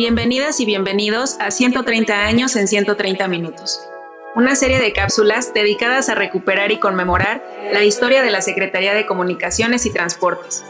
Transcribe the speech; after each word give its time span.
Bienvenidas 0.00 0.60
y 0.60 0.64
bienvenidos 0.64 1.36
a 1.40 1.50
130 1.50 2.24
años 2.24 2.56
en 2.56 2.68
130 2.68 3.28
minutos, 3.28 3.86
una 4.34 4.54
serie 4.54 4.80
de 4.80 4.94
cápsulas 4.94 5.52
dedicadas 5.52 6.08
a 6.08 6.14
recuperar 6.14 6.72
y 6.72 6.78
conmemorar 6.78 7.44
la 7.70 7.84
historia 7.84 8.22
de 8.22 8.30
la 8.30 8.40
Secretaría 8.40 8.94
de 8.94 9.04
Comunicaciones 9.04 9.84
y 9.84 9.92
Transportes. 9.92 10.64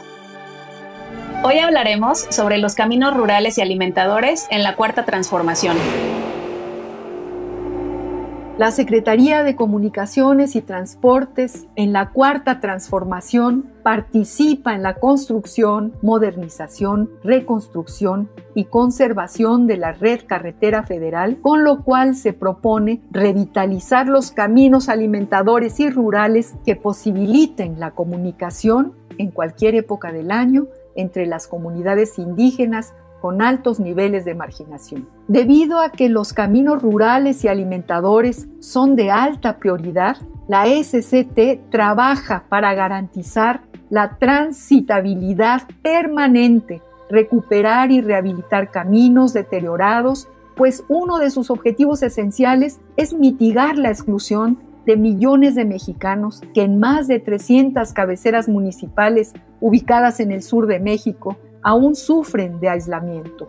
Hoy 1.45 1.61
hablaremos 1.61 2.27
sobre 2.31 2.59
los 2.59 2.75
caminos 2.75 3.17
rurales 3.17 3.57
y 3.59 3.61
alimentadores 3.61 4.49
en 4.51 4.65
la 4.65 4.75
Cuarta 4.75 5.05
Transformación. 5.05 5.77
La 8.61 8.73
Secretaría 8.73 9.43
de 9.43 9.57
Comunicaciones 9.57 10.55
y 10.55 10.61
Transportes 10.61 11.67
en 11.77 11.95
la 11.95 12.11
Cuarta 12.11 12.61
Transformación 12.61 13.71
participa 13.83 14.75
en 14.75 14.83
la 14.83 14.97
construcción, 14.97 15.95
modernización, 16.03 17.09
reconstrucción 17.25 18.29
y 18.55 18.65
conservación 18.65 19.67
de 19.67 19.79
la 19.79 19.93
red 19.93 20.27
carretera 20.27 20.83
federal, 20.83 21.39
con 21.41 21.65
lo 21.65 21.85
cual 21.85 22.15
se 22.15 22.35
propone 22.35 23.01
revitalizar 23.11 24.09
los 24.09 24.31
caminos 24.31 24.91
alimentadores 24.91 25.81
y 25.81 25.89
rurales 25.89 26.55
que 26.67 26.77
posibiliten 26.77 27.81
la 27.81 27.93
comunicación 27.93 28.93
en 29.17 29.31
cualquier 29.31 29.75
época 29.75 30.13
del 30.13 30.31
año 30.31 30.67
entre 30.97 31.25
las 31.25 31.49
comunidades 31.49 32.19
indígenas 32.19 32.93
con 33.21 33.43
altos 33.43 33.81
niveles 33.81 34.25
de 34.25 34.35
marginación. 34.35 35.07
Debido 35.29 35.81
a 35.81 35.91
que 35.91 36.09
los 36.09 36.33
caminos 36.33 36.83
rurales 36.83 37.45
y 37.45 37.49
alimentadores 37.49 38.49
son 38.61 38.97
de 38.97 39.11
alta 39.11 39.59
prioridad, 39.59 40.17
la 40.49 40.67
SCT 40.67 41.71
trabaja 41.71 42.45
para 42.49 42.75
garantizar 42.75 43.63
la 43.91 44.17
transitabilidad 44.19 45.63
permanente, 45.83 46.83
recuperar 47.09 47.91
y 47.91 48.01
rehabilitar 48.01 48.71
caminos 48.71 49.33
deteriorados, 49.33 50.29
pues 50.57 50.85
uno 50.89 51.19
de 51.19 51.31
sus 51.31 51.51
objetivos 51.51 52.03
esenciales 52.03 52.81
es 52.97 53.13
mitigar 53.13 53.79
la 53.79 53.91
exclusión 53.91 54.59
de 54.87 54.97
millones 54.97 55.55
de 55.55 55.65
mexicanos 55.65 56.41
que 56.55 56.63
en 56.63 56.79
más 56.79 57.07
de 57.07 57.19
300 57.21 57.93
cabeceras 57.93 58.49
municipales 58.49 59.35
ubicadas 59.61 60.21
en 60.21 60.33
el 60.33 60.43
sur 60.43 60.67
de 60.67 60.81
México 60.81 61.37
aún 61.63 61.95
sufren 61.95 62.61
de 62.61 62.69
aislamiento. 62.69 63.49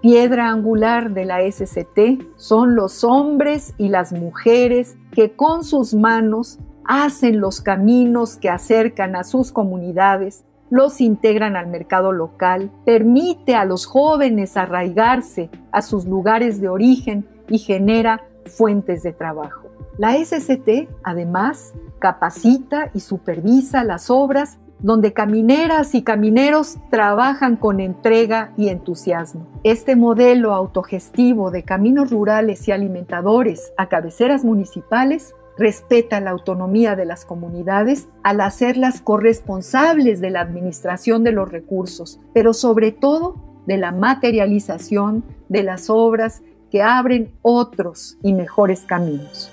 Piedra 0.00 0.48
angular 0.48 1.12
de 1.12 1.24
la 1.24 1.40
SCT 1.40 2.36
son 2.36 2.74
los 2.74 3.04
hombres 3.04 3.74
y 3.78 3.88
las 3.88 4.12
mujeres 4.12 4.96
que 5.12 5.36
con 5.36 5.62
sus 5.62 5.94
manos 5.94 6.58
hacen 6.84 7.40
los 7.40 7.60
caminos 7.60 8.36
que 8.36 8.50
acercan 8.50 9.14
a 9.14 9.22
sus 9.22 9.52
comunidades, 9.52 10.44
los 10.70 11.00
integran 11.00 11.54
al 11.54 11.68
mercado 11.68 12.12
local, 12.12 12.72
permite 12.84 13.54
a 13.54 13.64
los 13.64 13.86
jóvenes 13.86 14.56
arraigarse 14.56 15.50
a 15.70 15.82
sus 15.82 16.06
lugares 16.06 16.60
de 16.60 16.68
origen 16.68 17.24
y 17.48 17.58
genera 17.58 18.24
fuentes 18.46 19.02
de 19.02 19.12
trabajo. 19.12 19.68
La 19.98 20.16
SCT, 20.16 20.88
además, 21.04 21.74
capacita 21.98 22.90
y 22.94 23.00
supervisa 23.00 23.84
las 23.84 24.10
obras 24.10 24.58
donde 24.82 25.12
camineras 25.12 25.94
y 25.94 26.02
camineros 26.02 26.78
trabajan 26.90 27.56
con 27.56 27.80
entrega 27.80 28.52
y 28.56 28.68
entusiasmo. 28.68 29.46
Este 29.62 29.96
modelo 29.96 30.52
autogestivo 30.52 31.50
de 31.50 31.62
caminos 31.62 32.10
rurales 32.10 32.66
y 32.68 32.72
alimentadores 32.72 33.72
a 33.76 33.88
cabeceras 33.88 34.44
municipales 34.44 35.34
respeta 35.56 36.20
la 36.20 36.30
autonomía 36.30 36.96
de 36.96 37.04
las 37.04 37.24
comunidades 37.24 38.08
al 38.22 38.40
hacerlas 38.40 39.00
corresponsables 39.00 40.20
de 40.20 40.30
la 40.30 40.40
administración 40.40 41.24
de 41.24 41.32
los 41.32 41.50
recursos, 41.50 42.20
pero 42.34 42.52
sobre 42.52 42.90
todo 42.90 43.36
de 43.66 43.76
la 43.76 43.92
materialización 43.92 45.24
de 45.48 45.62
las 45.62 45.88
obras 45.88 46.42
que 46.70 46.82
abren 46.82 47.32
otros 47.42 48.16
y 48.22 48.32
mejores 48.32 48.80
caminos. 48.80 49.52